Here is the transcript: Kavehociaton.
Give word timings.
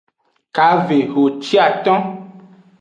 Kavehociaton. 0.55 2.03